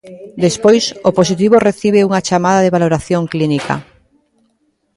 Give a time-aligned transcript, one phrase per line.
[0.45, 3.75] Despois, o positivo recibe unha chamada de valoración clínica.